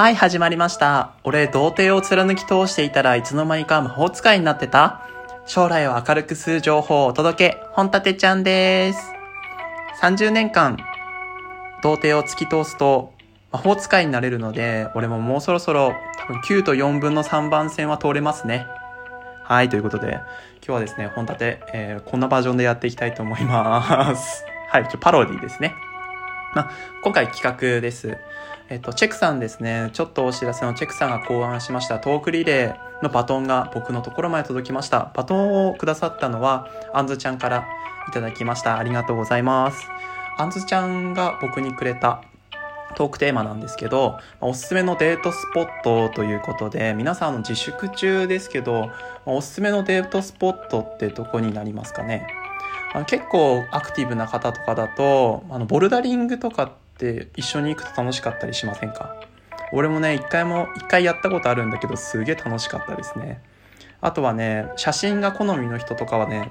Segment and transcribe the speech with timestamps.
[0.00, 1.12] はい、始まりました。
[1.24, 5.02] 俺、童貞を貫き通していたらいつの間にか魔法使いになってた
[5.44, 9.12] 将来を明るくする情報をお届け、本立ちゃんです。
[10.00, 10.78] 30年間、
[11.82, 13.12] 童貞を突き通すと
[13.52, 18.66] 魔法使いになれるので、俺ももうそろそろ多分9と4分の3番線は通れますね。
[19.44, 20.22] はい、ということで、今
[20.62, 24.46] 日はですね、本立て、えーこんなバージョンでやっていきたいと思います。
[24.70, 25.74] はい、ちょパロディですね。
[26.54, 26.70] ま、
[27.04, 28.16] 今回企画です。
[28.70, 35.10] えっと、チェクさんですね、ちょっとお知らせのチェクさんが考案しましたトークリレーのバトンが僕のところまで届きました。
[35.12, 37.66] バトンをくださったのは、あんずちゃんから
[38.08, 38.78] いただきました。
[38.78, 39.88] ありがとうございます。
[40.38, 42.22] あんずちゃんが僕にくれた
[42.94, 48.92] トークテーマなんですけど、おすすめのデートスポットということで、皆さんの自粛中ですけど、
[49.26, 52.28] おすすめのデートスポットってどこになりますかね
[53.06, 56.70] 結構アクティブな方とかだと、あのボルダリングとか
[57.08, 59.14] って一緒に行くと楽しかったりしませんか？
[59.72, 63.40] 俺もね、一回も、一回やったことあるんだけど、すげえ楽しかったですね。
[64.00, 66.50] あとはね、写真が好みの人とかはね、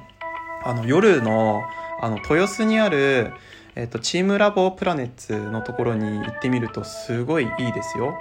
[0.64, 1.61] あの夜の、
[2.02, 3.33] あの、豊洲にある、
[3.75, 8.17] えっと、チームラボプラネッツのところに行ってみるとすごいいいですよ。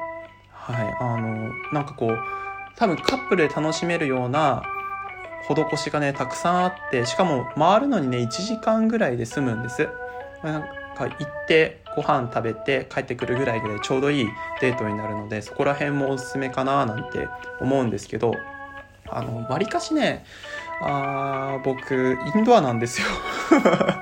[0.51, 0.97] はい。
[1.01, 2.19] あの、なんかこう、
[2.75, 4.65] 多分カップルで楽しめるような
[5.49, 9.89] 施しがね、たくさんあって、しかも回るのにね、1時間ぐらいで済むんです。
[10.43, 14.29] なんか行って、ご飯食べて帰ってくるぐらいでちょうどいい
[14.61, 17.29] デートになるので、そこら辺もおすすめかななんて
[17.61, 18.35] 思うんですけど、
[19.09, 20.25] あの、わりかしね、
[20.81, 23.09] あー僕、インドアなんですよ。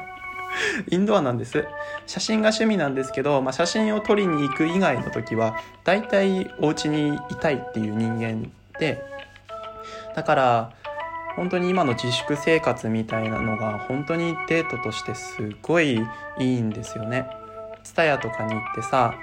[0.90, 1.64] インドアなんです。
[2.06, 9.02] 写真が趣味なんですけど、まあ、写真を撮りに行く以外の時は、大体お家にいたいっていう人間で、
[10.14, 10.70] だから、
[11.34, 15.98] 本当に今の自粛生活みたいなのが本当にデートとしてすごい
[16.38, 17.45] いいんですよね。
[17.86, 19.14] ツタヤとかに行ってさ、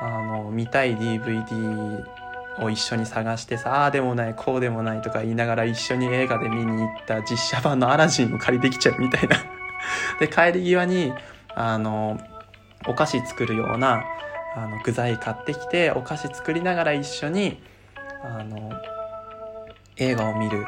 [0.00, 2.04] あの、見たい DVD
[2.60, 9.36] を一緒に探してさ、ああでもない、こうでもないとか言いながら一緒に映画で見に行った実写版のアラジンを借りてきちゃうみたいな。
[10.20, 11.14] で、帰り際に、
[11.54, 12.20] あの、
[12.86, 14.04] お菓子作るような、
[14.54, 17.62] あの、具材買ってきて、お菓子作りながら一緒に、
[18.22, 18.70] あの、
[19.96, 20.66] 映画を見る。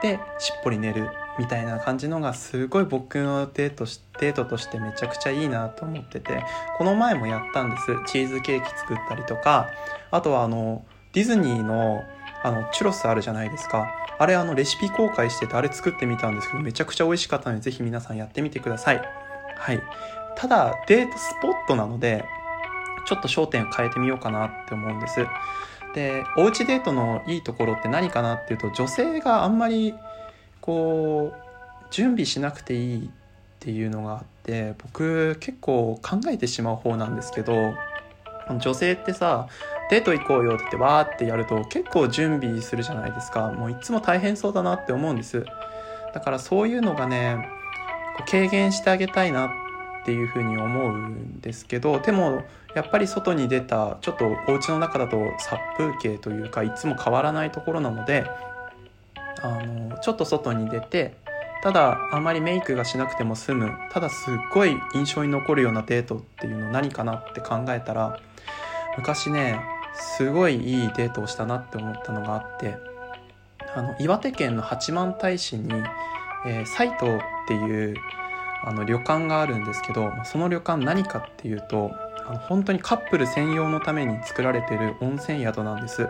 [0.00, 1.10] で、しっぽり寝る。
[1.38, 6.44] みたいな感じのがすごい僕のデートしデートとしてめちゃくちゃいいなと思ってて
[6.76, 7.86] この前もやったんです。
[8.06, 9.68] チーズケーキ作ったりとか。
[10.10, 10.84] あとはあの
[11.14, 12.02] ディズニーの
[12.44, 13.88] あのチュロスあるじゃないですか。
[14.18, 19.02] あれあのレシピ公開しててあれ作ってみたんですけどめちゃくちゃ美味しかったのでぜひ皆さんやってみてください。
[19.56, 19.82] はい。
[20.36, 22.24] ただデートスポットなので
[23.06, 25.26] ちょっと焦点変えてみようかなって思うんです。
[25.94, 29.94] でおうちデートのいいところって何かなっていうと女性があんまり
[30.62, 31.42] こう
[31.90, 33.10] 準備しなくていいっ
[33.60, 37.74] ていうのがあって僕結構考えてしまう方なんですけど
[38.58, 39.48] 女性ってさ
[39.90, 43.52] デート行こうよって言ってわーってやると結構準備するじゃないですか。
[43.52, 45.44] もういつも大変そうだなって思うんです。
[46.14, 47.46] だからそういうのがね
[48.30, 49.48] 軽減してあげたいな
[50.02, 52.42] っていうふうに思うんですけどでも
[52.74, 58.24] やっぱり外に出たちょっとお家の中だと殺風景というかいつも変わらないところなので
[59.40, 61.14] あのちょっと外に出て
[61.62, 68.18] ただあんまりメイクがしなくても済むただすっごい印象に残るようなデートっていうの何かなって考えたら
[68.98, 69.60] 昔ね
[69.94, 72.76] すごいいいデートをしたなって思ったのがあって
[73.74, 75.72] あの岩手県の八幡平市に、
[76.46, 77.96] えー、斎藤っていう
[78.64, 81.90] あの旅館があるんですけどその旅館何かっていうと
[82.26, 86.08] あの本当にカップル専用のために作られてる温泉宿なんです。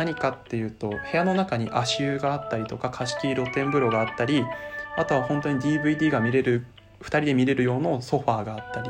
[0.00, 4.46] 何かっていうと部屋の中に足湯があったりとか貸し切り露天風呂があったり
[4.96, 6.64] あとは本当に DVD が見れる
[7.02, 8.88] 2人で見れる用のソファーがあったり。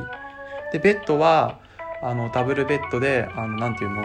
[0.73, 1.59] でベッドは
[2.01, 4.05] あのダブルベッドであのなていうの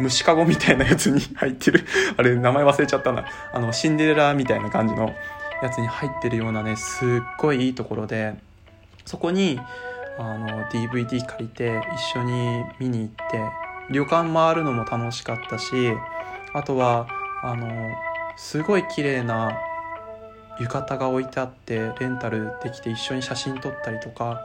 [0.00, 1.84] 虫かごみたいなやつに 入ってる。
[2.16, 3.26] あれ名前忘れちゃったな。
[3.52, 5.14] あのシンデレラみたいな感じの
[5.62, 8.34] やつに入ってるようなねすっごいいいところで
[9.04, 9.60] そこに
[10.18, 15.92] あの DVD 借りて一緒に見に行って旅館回るのも楽しかったし
[16.54, 17.06] あとは
[17.42, 17.66] あの
[18.36, 19.56] すごい綺麗な
[20.58, 24.40] 浴衣が置いてあってレンタルできて一緒に写真撮ったりとか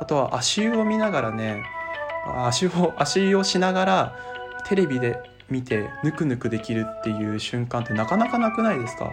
[0.00, 1.62] あとは足湯を見ながらね
[2.46, 4.16] 足を足湯をしながら
[4.66, 9.10] テレビで見てぬくぬくできるっていう瞬間ってなかなかなくないですか？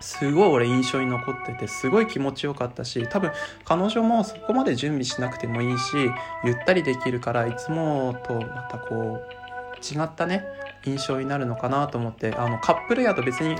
[0.00, 3.32] すごい俺印象に残っててすごい気持ちよかったし多分
[3.64, 5.96] 彼女もそこまで準備しなくてもいいし
[6.44, 9.36] ゆったりできるからいつもとまたこう
[9.82, 10.44] 違ったね
[10.84, 13.56] 印象になるのかなと思ってあのカップル宿別に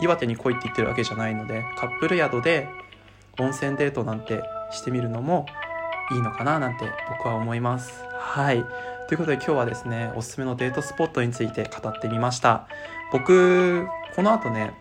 [0.00, 2.68] 岩手に来いって言ってるわけじゃないのでカップル宿で
[3.38, 5.46] 温泉デートなんてしてみるのも
[6.12, 8.64] いいのかななんて僕は思いますはい
[9.10, 12.68] ということで今日はですね、おすすめのデートスポットについて語ってみました。
[13.10, 14.72] 僕、この後ね、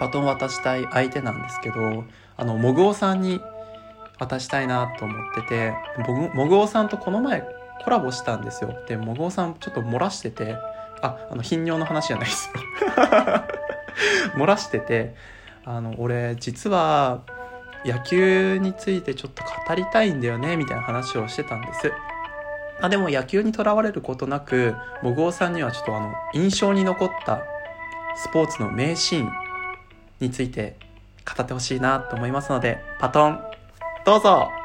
[0.00, 2.04] バトン渡したい相手なんですけど、
[2.36, 3.40] あの、もぐおさんに
[4.18, 5.74] 渡したいなと思ってて、
[6.34, 7.42] もぐおさんとこの前
[7.84, 8.74] コラボしたんですよ。
[8.86, 10.56] で、もぐおさんちょっと漏らしてて、
[11.00, 12.60] あ、あの、頻尿の話じゃないですよ。
[14.36, 15.14] 漏らしてて、
[15.64, 17.22] あの、俺、実は、
[17.84, 21.92] 野球についてちょっと語りたいんだよね、みたいな話をしてたんです。
[22.80, 27.42] あでも野球にとらわれることなく、もぐおさんにはちょっとあの、印象に残った
[28.16, 29.47] スポーツの名シーン
[30.20, 30.76] について
[31.24, 33.40] 語ってほしいなと思いますので、パトン、
[34.04, 34.57] どうぞ。